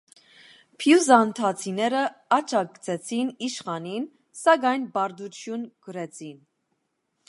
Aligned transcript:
Բյուզանդացիները 0.83 2.01
աջակցեցին 2.39 3.31
իշխանին, 3.49 4.11
սակայն 4.45 4.93
պարտություն 4.99 5.71
կրեցին։ 5.89 6.47